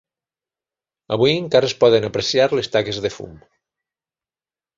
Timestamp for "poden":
1.83-2.07